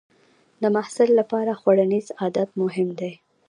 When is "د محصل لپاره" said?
0.61-1.51